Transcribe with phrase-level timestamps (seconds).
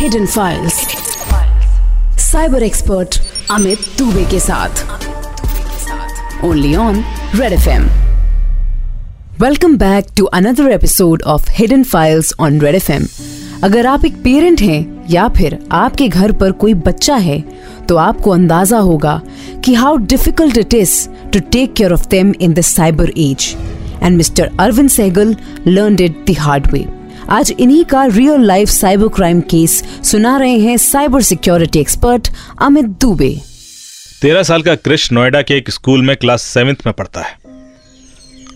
[0.00, 0.74] Hidden Files
[2.20, 3.16] cyber expert
[3.50, 4.84] Amit Dubey के साथ.
[6.44, 7.02] Only on
[7.34, 7.82] Red F M
[9.40, 13.06] welcome back to another episode of Hidden Files on Red F M
[13.64, 17.38] अगर आप एक parent हैं या फिर आपके घर पर कोई बच्चा है
[17.88, 19.20] तो आपको अंदाज़ा होगा
[19.64, 20.96] कि how difficult it is
[21.32, 23.54] to take care of them in the cyber age
[24.02, 25.36] and Mr Arvind Sehgal
[25.66, 26.86] learn it the hard way
[27.28, 32.28] आज इन्हीं का real life cyber crime case सुना रहे हैं cyber security expert
[32.62, 33.30] Amit Dubey.
[34.22, 37.38] तेरह साल का क्रिश नोएडा के एक स्कूल में क्लास सेवेंथ में पढ़ता है।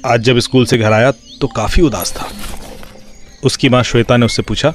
[0.07, 2.29] आज जब स्कूल से घर आया तो काफ़ी उदास था।
[3.45, 4.73] उसकी माँ श्वेता ने उससे पूछा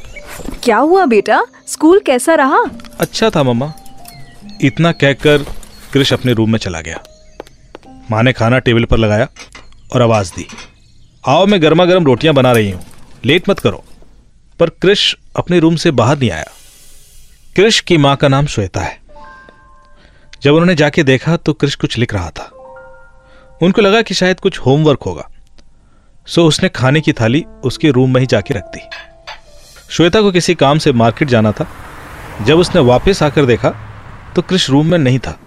[0.63, 1.43] क्या हुआ बेटा?
[1.67, 2.63] स्कूल कैसा रहा?
[2.99, 3.73] अच्छा था मम्मा।
[4.61, 5.45] इतना कहकर
[5.91, 7.03] क्रिश अपने रूम में चला गया।
[8.11, 9.27] माँ ने खाना टेबल पर लगाया
[9.93, 10.47] और आवाज़ दी
[11.23, 12.81] आओ मैं गर्मा गर्म रोटियाँ बना रही हूँ।
[13.25, 13.83] लेट मत करो।
[14.59, 16.45] पर क्रिश अपने रूम से बाहर नहीं आया।
[17.55, 18.97] क्रिश की माँ का नाम श्वेता है।
[20.41, 22.43] जब उन्होंने जाके देखा तो क्रिश कुछ लिख रहा था।
[23.61, 25.29] उनको लगा कि शायद कुछ होमवर्क होगा।
[26.27, 28.81] सो उसने खाने की थाली उसके रूम में ही जाके रख दी।
[29.89, 31.67] श्वेता को किसी काम से मार्केट जाना था।
[32.45, 33.69] जब उसने वापस आकर देखा
[34.35, 35.39] तो क्रिश रूम में नहीं था,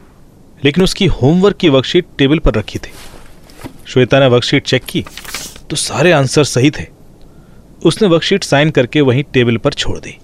[0.64, 2.92] लेकिन उसकी होमवर्क की वर्कशीट टेबल पर रखी थी।
[3.86, 5.05] श्वेता ने वर्कशीट चेक की
[5.70, 6.86] तो सारे आंसर सही थे।
[7.84, 10.19] उसने वर्कशीट साइन करके वहीं टेबल पर छोड़ दी।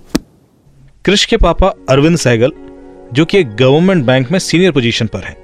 [1.05, 2.53] क्रिश के पापा अरविंद सहगल
[3.12, 5.37] जो कि एक गवर्नमेंट बैंक में सीनियर पोजीशन पर हैं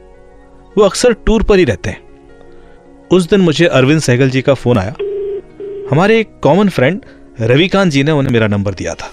[0.77, 4.79] वो अक्सर टूर पर ही रहते हैं। उस दिन मुझे अरविंद सहगल जी का फ़ोन
[4.79, 4.95] आया।
[5.91, 7.01] हमारे एक कॉमन फ्रेंड
[7.41, 9.11] रविकांत जी ने उन्हें मेरा नंबर दिया था।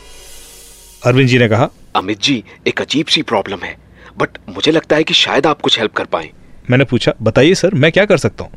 [1.01, 3.75] अरविंद जी ने कहा अमित जी एक अजीब सी प्रॉब्लम है
[4.19, 6.29] बट मुझे लगता है कि शायद आप कुछ हेल्प कर पाए।
[6.69, 8.51] मैंने पूछा बताइए सर मैं क्या कर सकता हूँ?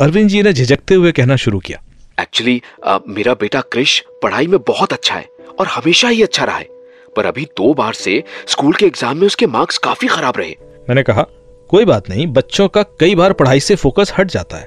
[0.00, 1.82] अरविंद जी ने झिझकते हुए कहना शुरू किया।
[2.20, 2.60] एक्चुअली
[3.08, 6.68] मेरा बेटा क्रिश पढ़ाई में बहुत अच्छा है और हमेशा ही अच्छा रहा है।
[7.16, 10.54] पर अभी दो बार से स्कूल के एग्ज़ाम में उसके मार्क्स काफ़ी खराब रहे।
[10.88, 11.26] मैंने कहा
[11.70, 14.66] कोई बात नहीं बच्चों का कई बार पढ़ाई से फोकस हट जाता है।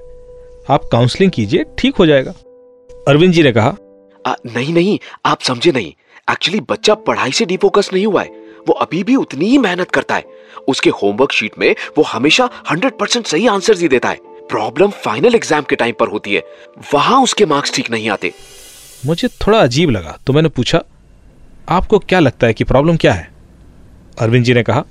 [0.70, 2.34] आप काउंसलिंग कीजिए ठीक हो जाएगा।
[3.08, 3.76] अरविंद जी ने कहा
[4.26, 5.94] आ, नहीं नहीं आप समझे नहीं।
[6.28, 10.16] एक्चुअली बच्चा पढ़ाई से डिफोकस नहीं हुआ है। वो अभी भी उतनी ही मेहनत करता
[10.16, 10.24] है।
[10.68, 14.20] उसके होमवर्क शीट में वो हमेशा हंड्रेड परसेंट सही आंसर ही देता है।
[14.54, 16.42] प्रॉब्लम फाइनल एग्ज़ाम के टाइम पर होती है।
[16.94, 18.34] वहाँ उसके मार्क्स ठीक नहीं आते।
[19.04, 20.82] मुझे थोड़ा अजीब लगा तो मैंने पूछा,
[21.70, 23.30] आपको क्या लगता है कि प्रॉब्लम क्या है?
[24.18, 24.84] अरविंद जी ने कहा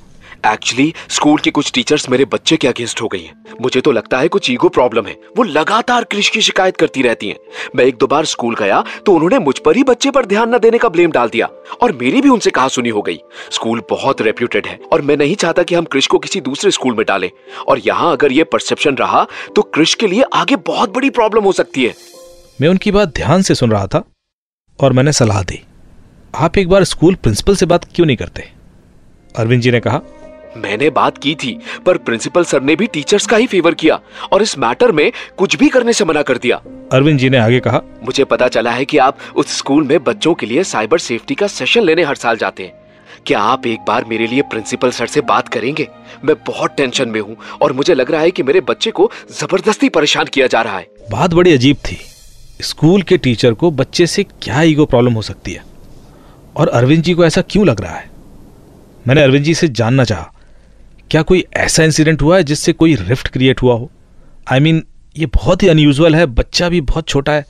[0.47, 4.19] एक्चुअली स्कूल के कुछ टीचर्स मेरे बच्चे के अगेंस्ट हो गई हैं। मुझे तो लगता
[4.19, 7.37] है कुछ ईगो प्रॉब्लम है। वो लगातार क्रिश की शिकायत करती रहती हैं।
[7.77, 10.59] मैं एक दो बार स्कूल गया तो उन्होंने मुझ पर ही बच्चे पर ध्यान न
[10.59, 11.49] देने का ब्लेम डाल दिया।
[11.83, 13.19] और मेरी भी उनसे कहा सुनी हो गई।
[13.51, 16.95] स्कूल बहुत रेप्यूटेड है, और मैं नहीं चाहता कि हम क्रिश को किसी दूसरे स्कूल
[16.95, 17.31] में डालें।
[17.69, 19.27] और यहाँ अगर ये परसेप्शन रहा
[19.57, 21.95] तो क्रिश के लिए आगे बहुत बड़ी प्रॉब्लम हो सकती है।
[22.61, 24.05] मैं उनकी बात ध्यान से सुन रहा था,
[24.79, 25.63] और मैंने सलाह दी।
[26.35, 28.49] आप एक बार स्कूल प्रिंसिपल से बात क्यों नहीं करते?
[29.35, 30.01] अरविंद जी ने कहा
[30.57, 34.01] मैंने बात की थी पर प्रिंसिपल सर ने भी टीचर्स का ही फेवर किया
[34.33, 36.57] और इस मैटर में कुछ भी करने से मना कर दिया।
[36.93, 40.35] अरविंद जी ने आगे कहा मुझे पता चला है कि आप उस स्कूल में बच्चों
[40.35, 42.73] के लिए साइबर सेफ्टी का सेशन लेने हर साल जाते हैं।
[43.27, 45.89] क्या आप एक बार मेरे लिए प्रिंसिपल सर से बात करेंगे?
[46.25, 49.11] मैं बहुत टेंशन में हूँ और मुझे लग रहा है कि मेरे बच्चे को
[49.41, 51.99] ज़बरदस्ती परेशान किया जा रहा है। बात बड़ी अजीब थी।
[52.61, 55.62] स्कूल के टीचर को बच्चे से क्या ईगो प्रॉब्लम हो सकती है?
[56.57, 58.11] और अरविंद जी को ऐसा क्यों लग रहा है?
[59.09, 60.31] मैंने अरविंद जी से जानना चाहा।
[61.12, 63.91] क्या कोई ऐसा इंसिडेंट हुआ है जिससे कोई रिफ्ट क्रिएट हुआ हो?
[64.53, 67.45] आई I मीन mean, ये बहुत ही अनयूजुअल है बच्चा भी बहुत छोटा है।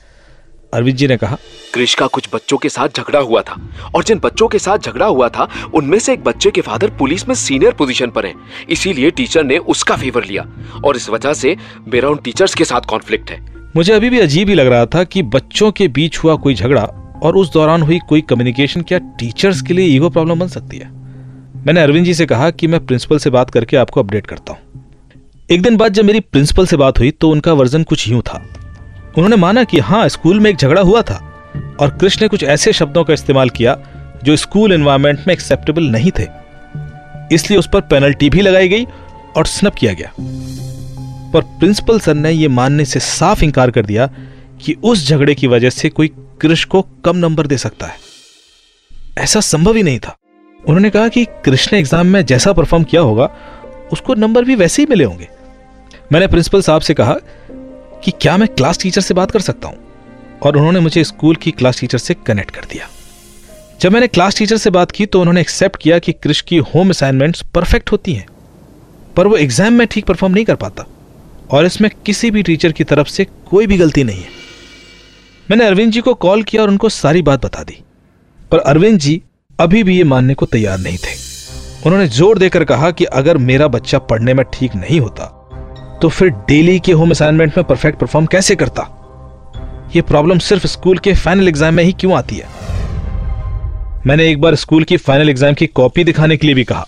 [0.73, 1.37] अरविंद जी ने कहा
[1.73, 5.05] क्रिश का कुछ बच्चों के साथ झगड़ा हुआ था और जिन बच्चों के साथ झगड़ा
[5.05, 8.35] हुआ था उनमें से एक बच्चे के फादर पुलिस में सीनियर पोजीशन पर हैं।
[8.69, 10.47] इसीलिए टीचर ने उसका फेवर लिया
[10.85, 11.57] और इस वजह से
[11.93, 13.45] मेरा उन टीचर्स के साथ कॉन्फ्लिक्ट है।
[13.75, 16.83] मुझे अभी भी अजीब ही लग रहा था कि बच्चों के बीच हुआ कोई झगड़ा
[17.23, 21.02] और उस दौरान हुई कोई कम्युनिकेशन क्या टीचर्स के लिए ईगो प्रॉब्लम बन सकती है?
[21.67, 24.59] मैंने अरविंद जी से कहा कि मैं प्रिंसिपल से बात करके आपको अपडेट करता हूँ।
[25.51, 28.37] एक दिन बाद जब मेरी प्रिंसिपल से बात हुई तो उनका वर्जन कुछ यूँ था।
[29.17, 31.15] उन्होंने माना कि हाँ स्कूल में एक झगड़ा हुआ था,
[31.79, 33.77] और कृष्ण ने कुछ ऐसे शब्दों का इस्तेमाल किया,
[34.23, 36.27] जो स्कूल एनवायरमेंट में एक्सेप्टेबल नहीं थे।
[37.35, 38.85] इसलिए उस पर पेनल्टी भी लगाई गई
[39.37, 40.11] और स्नप किया गया।
[41.33, 44.09] पर प्रिंसिपल सर ने यह मानने से साफ़ इंकार कर दिया
[44.61, 46.11] कि उस झगड़े की वजह से कोई
[46.41, 47.97] कृष्ण को कम नंबर दे सकता है।
[49.17, 50.17] ऐसा संभव ही नहीं था।
[50.65, 53.29] उन्होंने कहा कि कृष्ण एग्ज़ाम में जैसा परफॉर्म किया होगा,
[53.93, 55.27] उसको नंबर भी वैसे ही मिले होंगे।
[56.11, 57.13] मैंने प्रिंसिपल साहब से कहा
[58.03, 59.77] कि क्या मैं क्लास टीचर से बात कर सकता हूँ?
[60.41, 62.87] और उन्होंने मुझे स्कूल की क्लास टीचर से कनेक्ट कर दिया।
[63.81, 66.89] जब मैंने क्लास टीचर से बात की तो उन्होंने एक्सेप्ट किया कि कृष्ण की होम
[66.89, 68.25] असाइनमेंट्स परफेक्ट होती हैं,
[69.15, 70.85] पर वो एग्ज़ाम में ठीक परफॉर्म नहीं कर पाता
[71.51, 74.29] और इसमें किसी भी टीचर की तरफ़ से कोई भी गलती नहीं है।
[75.47, 77.77] मैंने अरविंद जी को कॉल किया और उनको सारी बात बता दी,
[78.51, 79.21] पर अरविंद जी
[79.59, 81.11] अभी भी ये मानने को तैयार नहीं थे।
[81.85, 85.25] उन्होंने ज़ोर देकर कहा कि अगर मेरा बच्चा पढ़ने में ठीक नहीं होता
[86.01, 88.81] तो फिर डेली के होम असाइनमेंट में परफेक्ट परफॉर्म कैसे करता?
[89.95, 92.47] ये प्रॉब्लम सिर्फ़ स्कूल के फाइनल एग्ज़ाम में ही क्यों आती है?
[94.07, 96.85] मैंने एक बार स्कूल की फाइनल एग्ज़ाम की कॉपी दिखाने के लिए भी कहा,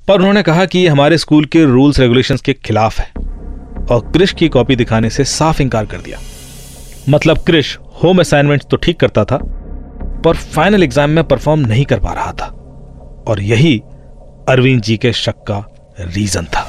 [0.00, 3.10] पर उन्होंने कहा कि हमारे स्कूल के रूल्स रेगुलेशंस के खिलाफ है,
[3.86, 6.18] और क्रिश की कॉपी दिखाने से साफ़ इंकार कर दिया।
[7.08, 9.38] मतलब क्रिश, होम असाइनमेंट तो ठीक करता था
[10.24, 12.46] पर फाइनल एग्ज़ाम में परफॉर्म नहीं कर पा रहा था।
[13.28, 13.82] और यही
[14.48, 15.64] अरविंद जी के शक का
[16.00, 16.68] रीजन था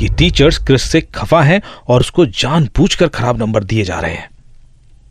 [0.00, 4.30] कि टीचर्स क्रिश से खफा हैं और उसको जानबूझकर खराब नंबर दिए जा रहे हैं।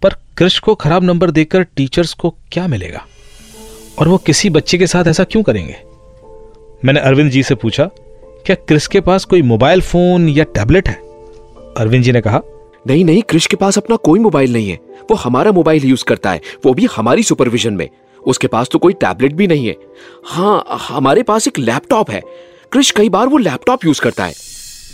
[0.01, 3.05] पर क्रिश को खराब नंबर देकर टीचर्स को क्या मिलेगा?
[3.99, 5.75] और वो किसी बच्चे के साथ ऐसा क्यों करेंगे?
[6.85, 7.85] मैंने अरविंद जी से पूछा,
[8.45, 10.95] क्या क्रिस के पास कोई मोबाइल फ़ोन या टैबलेट है?
[11.77, 12.41] अरविंद जी ने कहा
[12.87, 14.79] नहीं नहीं, क्रिश के पास अपना कोई मोबाइल नहीं है।
[15.11, 17.87] वो हमारा मोबाइल यूज़ करता है, वो भी हमारी सुपरविजन में।
[18.23, 19.75] उसके पास तो कोई टैबलेट भी नहीं है।
[20.25, 22.21] हाँ हमारे पास एक लैपटॉप है।
[22.71, 24.33] क्रिश, कई बार वो लैपटॉप यूज़ करता है।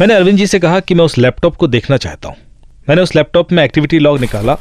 [0.02, 2.36] मैंने अरविंद जी से कहा कि मैं उस लैपटॉप को देखना चाहता हूँ।
[2.90, 4.58] मैंने उस लैपटॉप में एक्टिविटी लॉग निकाला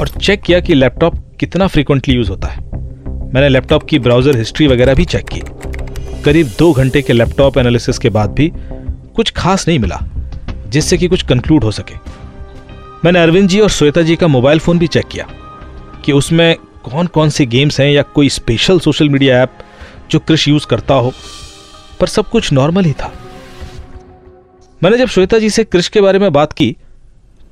[0.00, 2.64] और चेक किया कि लैपटॉप कितना फ्रीक्वेंटली यूज़ होता है।
[3.34, 5.40] मैंने लैपटॉप की ब्राउज़र हिस्ट्री वगैरह भी चेक की।
[6.24, 8.50] करीब दो घंटे के लैपटॉप एनालिसिस के बाद भी
[9.16, 9.98] कुछ खास नहीं मिला,
[10.68, 11.94] जिससे कि कुछ कंक्लूड हो सके।
[13.04, 15.26] मैंने अरविंद जी और श्वेता जी का मोबाइल फ़ोन भी चेक किया
[16.04, 19.58] कि उसमें कौन कौन सी गेम्स हैं या कोई स्पेशल सोशल मीडिया ऐप
[20.10, 21.12] जो क्रिश यूज़ करता हो,
[22.00, 23.12] पर सब कुछ नॉर्मल ही था।
[24.82, 26.76] मैंने जब श्वेता जी से क्रिश के बारे में बात की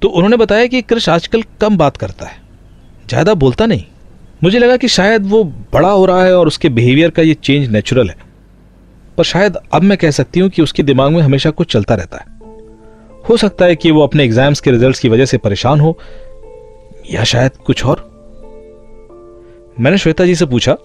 [0.03, 2.37] तो उन्होंने बताया कि क्रिश आजकल कम बात करता है,
[3.09, 3.85] ज़्यादा बोलता नहीं।
[4.43, 5.43] मुझे लगा कि शायद वो
[5.73, 8.17] बड़ा हो रहा है और उसके बिहेवियर का ये चेंज नेचुरल है,
[9.19, 12.19] पर शायद अब मैं कह सकती हूँ कि उसके दिमाग में हमेशा कुछ चलता रहता
[12.19, 12.33] है।
[13.29, 15.97] हो सकता है कि वो अपने एग्ज़ाम्स के रिजल्ट्स की वजह से परेशान हो
[17.11, 18.03] या शायद कुछ और।
[19.81, 20.77] मैंने श्वेता जी से पूछा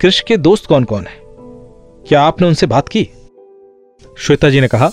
[0.00, 1.20] कृष के दोस्त कौन कौन है?
[2.04, 3.08] क्या आपने उनसे बात की?
[4.18, 4.90] श्वेता जी ने कहा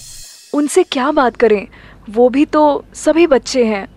[0.54, 1.68] उनसे क्या बात करें?
[2.10, 3.88] वो भी तो सभी बच्चे हैं।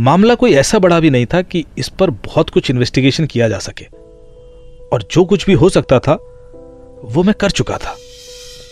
[0.00, 3.58] मामला कोई ऐसा बड़ा भी नहीं था कि इस पर बहुत कुछ इन्वेस्टिगेशन किया जा
[3.58, 3.84] सके।
[4.88, 6.14] और जो कुछ भी हो सकता था
[7.04, 7.96] वो मैं कर चुका था।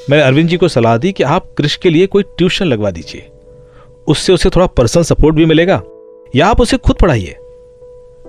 [0.01, 3.29] मैंने अरविंद जी को सलाह दी कि आप कृष के लिए कोई ट्यूशन लगवा दीजिए।
[4.09, 5.81] उससे उसे थोड़ा पर्सनल सपोर्ट भी मिलेगा
[6.35, 7.37] या आप उसे खुद पढ़ाइए।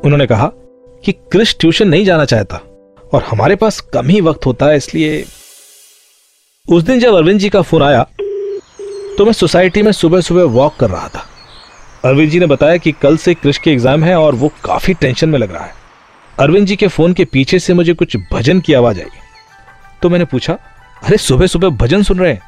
[0.03, 0.51] उन्होंने कहा
[1.03, 2.59] कि कृष ट्यूशन नहीं जाना चाहता
[3.13, 5.25] और हमारे पास कम ही वक्त होता है, इसलिए
[6.65, 8.05] उस दिन जब अरविंद जी का फ़ोन आया
[9.17, 11.25] तो मैं सोसाइटी में सुबह सुबह वॉक कर रहा था।
[12.05, 15.29] अरविंद जी ने बताया कि कल से कृष के एग्ज़ाम है और वो काफ़ी टेंशन
[15.29, 15.73] में लग रहा है।
[16.33, 19.09] अरविंद जी के फ़ोन के पीछे से मुझे कुछ भजन की आवाज़ आई।
[20.01, 20.57] तो मैंने पूछा
[21.03, 22.41] अरे, सुबह सुबह भजन सुन रहे हैं।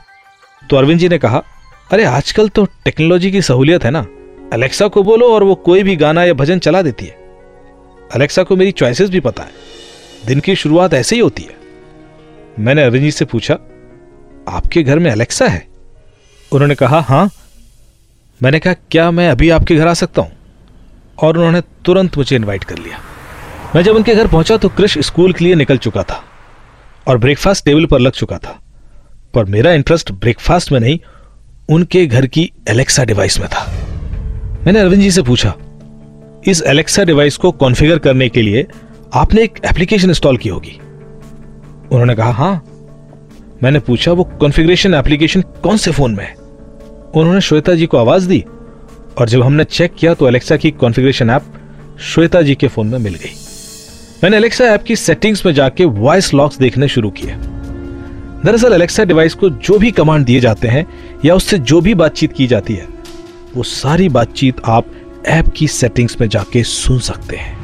[0.70, 1.44] तो अरविंद जी ने कहा,
[1.92, 4.06] अरे, आजकल तो टेक्नोलॉजी की सहूलियत है ना।
[4.54, 7.12] अलेक्सा को बोलो और वो कोई भी गाना या भजन चला देती है।
[8.14, 9.50] अलेक्सा को मेरी चॉइसेस भी पता है।
[10.26, 11.56] दिन की शुरुआत ऐसे ही होती है।
[12.60, 13.54] मैंने अरविंद जी से पूछा,
[14.50, 15.68] आपके घर में अलेक्सा है?
[16.52, 17.30] उन्होंने कहा हाँ।
[18.44, 20.32] मैंने कहा, क्या मैं अभी आपके घर आ सकता हूँ?
[21.22, 23.00] और उन्होंने तुरंत मुझे इनवाइट कर लिया।
[23.76, 26.24] मैं जब उनके घर पहुँचा तो कृष स्कूल के लिए निकल चुका था।
[27.08, 28.60] और ब्रेकफास्ट टेबल पर लग चुका था।
[29.34, 31.00] पर मेरा इंटरेस्ट ब्रेकफास्ट में नहीं,
[31.70, 33.66] उनके घर की एलेक्सा डिवाइस में था।
[34.66, 35.54] मैंने अरविंद जी से पूछा,
[36.48, 38.66] इस एलेक्सा डिवाइस को कॉन्फ़िगर करने के लिए
[39.14, 40.80] आपने एक एप्लीकेशन इंस्टॉल की होगी?
[41.92, 42.64] उन्होंने कहा, हाँ।
[43.64, 46.34] मैंने पूछा, वो कॉन्फ़िगरेशन एप्लीकेशन कौन से फ़ोन में है?
[47.16, 48.44] उन्होंने श्वेता जी को आवाज़ दी
[49.20, 51.44] और जब हमने चेक किया तो अलेक्सा की कॉन्फ़िगरेशन ऐप
[52.04, 53.32] श्वेता जी के फ़ोन में मिल गई।
[54.24, 57.32] मैंने अलेक्सा ऐप की सेटिंग्स में जाके वॉइस लॉक्स देखने शुरू किए।
[58.46, 60.86] दरअसल अलेक्सा डिवाइस को जो भी कमांड दिए जाते हैं
[61.26, 62.88] या उससे जो भी बातचीत की जाती है,
[63.56, 64.86] वो सारी बातचीत आप
[65.28, 67.58] ऐप की सेटिंग्स में जाके सुन सकते हैं।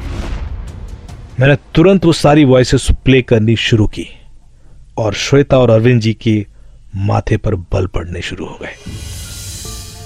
[1.40, 4.06] मैंने तुरंत वो सारी वॉइसेस प्ले करनी शुरू की
[4.98, 6.46] और श्वेता और अरविंद जी के
[6.96, 8.74] माथे पर बल पड़ने शुरू हो गए।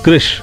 [0.04, 0.42] क्रिश,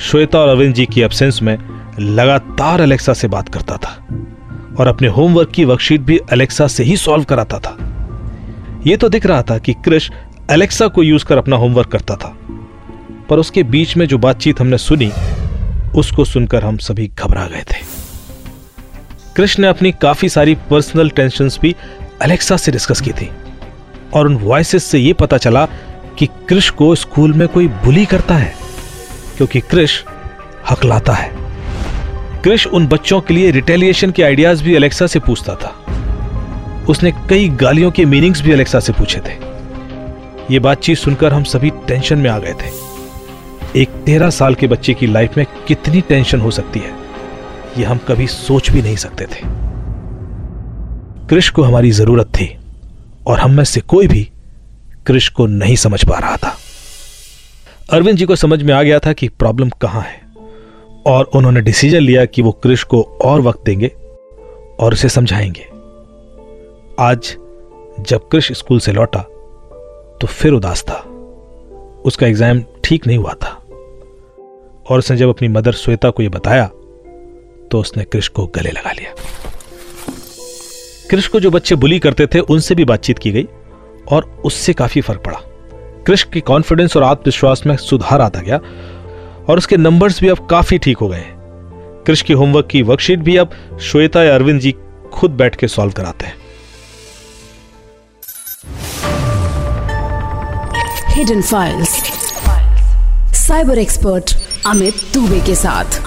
[0.00, 1.58] श्वेता और अरविंद जी की एब्सेंस में
[2.00, 4.23] लगातार अलेक्सा से बात करता था।
[4.78, 7.78] और अपने होमवर्क की वर्कशीट भी अलेक्सा से ही सॉल्व कराता था।
[8.86, 10.10] यह तो दिख रहा था कि क्रिश
[10.50, 12.38] अलेक्सा को यूज़ कर अपना होमवर्क करता था।
[13.28, 15.12] पर उसके बीच में जो बातचीत हमने सुनी,
[15.96, 17.76] उसको सुनकर हम सभी घबरा गए थे।
[19.36, 21.76] कृष्ण ने अपनी काफ़ी सारी पर्सनल टेंशन भी
[22.22, 23.30] अलेक्सा से डिस्कस की थी।
[24.14, 25.66] और उन वॉइसेस से यह पता चला
[26.18, 28.54] कि कृष को स्कूल में कोई बुली करता है,
[29.36, 30.02] क्योंकि कृष
[30.70, 31.43] हकलाता है।
[32.44, 35.68] कृष उन बच्चों के लिए रिटेलिएशन के आइडियाज़ भी अलेक्सा से पूछता था।
[36.88, 39.32] उसने कई गालियों के मीनिंग्स भी अलेक्सा से पूछे थे।
[40.50, 44.94] ये बातचीत सुनकर हम सभी टेंशन में आ गए थे। एक तेरह साल के बच्चे
[44.94, 46.92] की लाइफ में कितनी टेंशन हो सकती है,
[47.78, 49.40] ये हम कभी सोच भी नहीं सकते थे।
[51.28, 52.56] क्रिश को हमारी ज़रूरत थी
[53.26, 54.28] और हम में से कोई भी
[55.06, 56.56] क्रिश को नहीं समझ पा रहा था।
[57.92, 60.23] अरविंद जी को समझ में आ गया था कि प्रॉब्लम कहाँ है।
[61.06, 63.90] और उन्होंने डिसीज़न लिया कि वो क्रिश को और वक्त देंगे
[64.80, 65.66] और उसे समझाएँगे।
[66.98, 67.36] आज
[68.00, 69.20] जब क्रिश स्कूल से लौटा
[70.20, 70.96] तो फिर उदास था।
[72.04, 73.60] उसका एग्ज़ाम ठीक नहीं हुआ था।
[74.90, 76.66] और उसने जब अपनी मदर श्वेता को यह बताया
[77.70, 79.14] तो उसने क्रिश को गले लगा लिया।
[81.10, 83.46] क्रिश को जो बच्चे बुली करते थे, उनसे भी बातचीत की गई
[84.08, 85.40] और उससे काफ़ी फ़र्क पड़ा।
[86.06, 88.60] क्रिश की कॉन्फिडेंस और आत्मविश्वास में सुधार आता गया
[89.48, 91.24] और उसके नंबर्स भी अब काफ़ी ठीक हो गए।
[92.06, 93.50] क्रिश की होमवर्क की वर्कशीट भी अब
[93.82, 94.74] श्वेता या अरविंद जी
[95.12, 96.34] खुद बैठ के सॉल्व कराते हैं।
[101.08, 101.88] Hidden Files
[103.38, 104.34] cyber expert
[104.66, 106.00] Amit Dubey के साथ।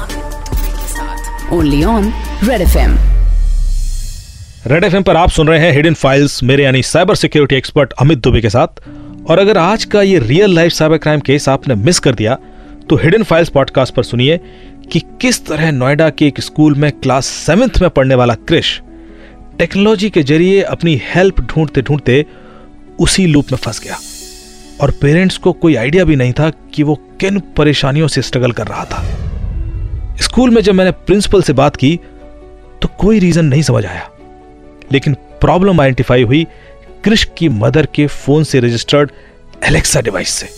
[1.54, 2.14] Only on
[2.44, 2.98] Red F M
[4.68, 8.18] Red F पर आप सुन रहे हैं हिडन फाइल्स मेरे यानी cyber security expert Amit
[8.18, 8.82] Dubey के साथ।
[9.30, 12.38] और अगर आज का ये real life cyber crime case आपने मिस कर दिया
[12.90, 14.40] तो हिडन फाइल्स पॉडकास्ट पर सुनिए
[14.92, 18.82] कि किस तरह नोएडा के एक स्कूल में क्लास सेवेंथ में पढ़ने वाला क्रिश
[19.60, 22.26] टेक्नोलॉजी के ज़रिए अपनी हेल्प ढूंढते ढूंढते
[23.00, 24.00] उसी लूप में फंस गया।
[24.82, 28.68] और पेरेंट्स को कोई आइडिया भी नहीं था कि वो किन परेशानियों से स्ट्रगल कर
[28.68, 29.04] रहा था।
[30.22, 32.00] स्कूल में जब मैंने प्रिंसिपल से बात की
[32.82, 34.10] तो कोई रीजन नहीं समझ आया।
[34.92, 36.44] लेकिन प्रॉब्लम आइडेंटिफाई हुई
[37.04, 39.12] क्रिश की मदर के फ़ोन से रजिस्टर्ड
[39.64, 40.50] एलेक्सा डिवाइस से।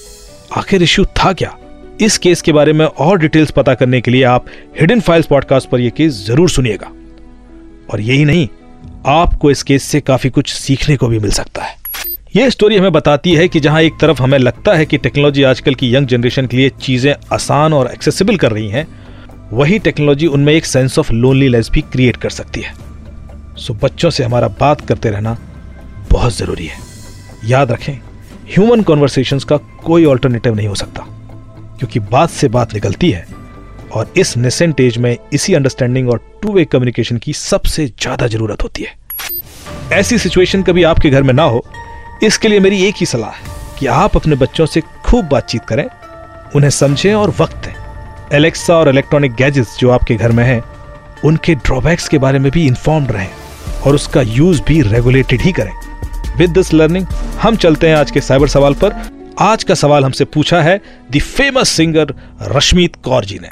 [0.58, 1.56] आखिर इश्यू था क्या?
[2.02, 4.46] इस केस के बारे में और डिटेल्स पता करने के लिए आप
[4.80, 6.92] हिडन फाइल्स पॉडकास्ट पर यह केस ज़रूर सुनिएगा।
[7.94, 8.48] और यही नहीं,
[9.06, 11.78] आपको इस केस से काफ़ी कुछ सीखने को भी मिल सकता है।
[12.36, 15.76] यह स्टोरी हमें बताती है कि जहाँ एक तरफ़ हमें लगता है कि टेक्नोलॉजी आजकल
[15.76, 18.88] की यंग जनरेशन के लिए चीज़ें आसान और एक्सेसिबल कर रही हैं,
[19.54, 22.74] वही टेक्नोलॉजी उनमें एक सेंस ऑफ़ लोनलीनेस भी क्रिएट कर सकती है।
[23.58, 25.38] सो बच्चों से हमारा बात करते रहना
[26.12, 26.78] बहुत ज़रूरी है।
[27.46, 27.94] याद रखें
[28.50, 31.06] ह्यूमन कॉन्वर्सेशंस का कोई ऑल्टरनेटिव नहीं हो सकता।
[31.80, 33.26] क्योंकि बात से बात निकलती है।
[33.94, 38.64] और इस नेसेंट एज में इसी अंडरस्टैंडिंग और टू वे कम्युनिकेशन की सबसे ज़्यादा ज़रूरत
[38.64, 38.98] होती है।
[39.92, 41.66] ऐसी सिचुएशन कभी आपके घर में ना हो,
[42.24, 45.86] इसके लिए मेरी एक ही सलाह है कि आप अपने बच्चों से खूब बातचीत करें,
[46.56, 50.62] उन्हें समझें और वक्त दें। एलेक्सा और इलेक्ट्रॉनिक गैजेट्स जो आपके घर में हैं,
[51.26, 53.30] उनके ड्रॉबैक्स के बारे में भी इंफॉर्म्ड रहें
[53.86, 55.74] और उसका यूज़ भी रेगुलेटेड ही करें।
[56.38, 57.06] विद दिस लर्निंग
[57.42, 60.76] हम चलते हैं आज के साइबर सवाल पर। आज का सवाल हमसे पूछा है
[61.12, 62.14] the famous singer
[62.56, 63.50] Rashmeet Kaur ji ने।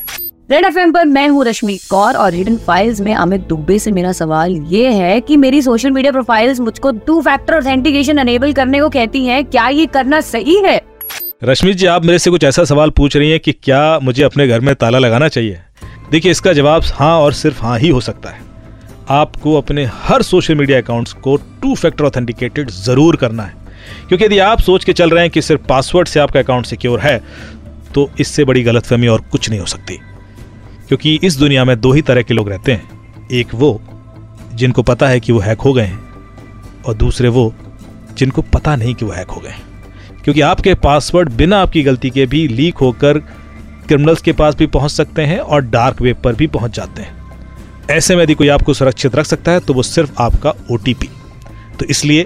[0.51, 4.11] रेड एफ़ पर मैं हूँ रश्मीत कौर और हिडन फाइल्स में अमित दुबे से मेरा
[4.11, 8.89] सवाल ये है कि मेरी सोशल मीडिया प्रोफाइल्स मुझको टू फैक्टर ऑथेंटिकेशन अनेबल करने को
[8.89, 10.81] कहती हैं क्या ये करना सही है?
[11.43, 14.47] रश्मि जी आप मेरे से कुछ ऐसा सवाल पूछ रही हैं कि क्या मुझे अपने
[14.47, 15.59] घर में ताला लगाना चाहिए?
[16.11, 18.41] देखिए इसका जवाब हाँ और सिर्फ़ हाँ ही हो सकता है।
[19.11, 23.65] आपको अपने हर सोशल मीडिया अकाउंट्स को टू फैक्टर ऑथेंटिकेटेड ज़रूर करना है।
[24.07, 26.99] क्योंकि यदि आप सोच के चल रहे हैं कि सिर्फ़ पासवर्ड से आपका अकाउंट सिक्योर
[26.99, 27.17] है
[27.93, 29.99] तो इससे बड़ी गलतफहमी और कुछ नहीं हो सकती।
[30.87, 33.81] क्योंकि इस दुनिया में दो ही तरह के लोग रहते हैं। एक वो,
[34.53, 35.99] जिनको पता है कि वो हैक हो गए हैं,
[36.85, 37.53] और दूसरे वो,
[38.13, 39.53] जिनको पता नहीं कि वो हैक हो गए
[40.23, 43.17] क्योंकि आपके पासवर्ड बिना आपकी गलती के भी लीक होकर
[43.87, 47.15] क्रिमिनल्स के पास भी पहुँच सकते हैं और डार्क वेब पर भी पहुँच जाते हैं।
[47.89, 51.09] ऐसे में यदि कोई आपको सुरक्षित रख सकता है तो वो सिर्फ़ आपका ओटीपी।
[51.79, 52.25] तो इसलिए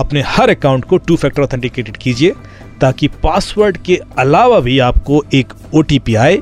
[0.00, 2.32] अपने हर अकाउंट को टू फैक्टर ऑथेंटिकेटेड कीजिए,
[2.80, 6.38] ताकि पासवर्ड के अलावा भी आपको एक ओटीपी आए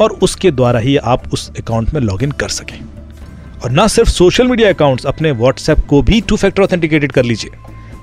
[0.00, 2.78] और उसके द्वारा ही आप उस अकाउंट में लॉगिन कर सकें।
[3.64, 7.50] और ना सिर्फ़ सोशल मीडिया अकाउंट्स अपने व्हाट्सएप को भी टू फैक्टर ऑथेंटिकेटेड कर लीजिए।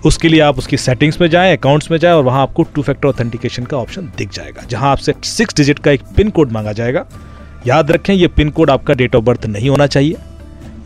[0.06, 3.08] उसके लिए आप उसकी सेटिंग्स में जाएँ अकाउंट्स में जाएँ और वहाँ आपको टू फैक्टर
[3.08, 7.06] ऑथेंटिकेशन का ऑप्शन दिख जाएगा, जहाँ आपसे सिक्स डिजिट का एक पिन कोड मांगा जाएगा।
[7.68, 10.16] याद रखें, ये पिन कोड आपका डेट ऑफ़ बर्थ नहीं होना चाहिए।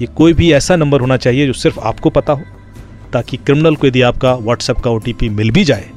[0.01, 2.41] ये कोई भी ऐसा नंबर होना चाहिए जो सिर्फ़ आपको पता हो।
[3.13, 5.89] ताकि क्रिमिनल को यदि आपका व्हाट्सएप का ओटीपी मिल भी जाए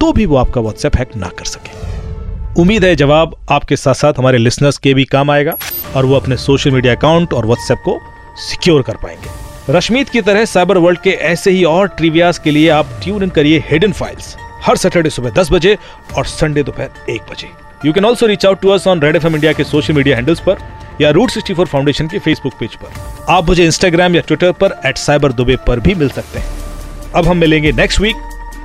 [0.00, 4.18] तो भी वो आपका व्हाट्सएप हैक ना कर सके। उम्मीद है जवाब आपके साथ साथ
[4.18, 5.56] हमारे लिसनर्स के भी काम आएगा
[5.96, 7.98] और वो अपने सोशल मीडिया अकाउंट और व्हाट्सएप को
[8.40, 12.68] सिक्योर कर पाएँगे। रश्मीत की तरह साइबर वर्ल्ड के ऐसे ही और ट्रिवियाज के लिए
[12.70, 15.76] आप ट्यून इन करिए हिडन फाइल्स हर सैटरडे सुबह दस बजे
[16.16, 17.48] और संडे दोपहर एक बजे।
[17.86, 20.40] You can also reach out to us on Red F India के सोशल मीडिया हैंडल्स
[20.40, 20.58] पर।
[21.00, 24.80] या रूट सिक्सटी फोर फाउंडेशन के फेसबुक पेज पर। आप मुझे इंस्टाग्राम या ट्विटर पर
[24.86, 28.16] एट साइबर दुबे पर भी मिल सकते हैं। अब हम मिलेंगे नेक्स्ट वीक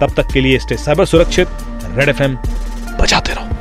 [0.01, 1.47] तब तक के लिए स्टे साइबर सुरक्षित
[1.97, 2.37] रेड एफ़ एम
[2.99, 3.56] बजाते रहो।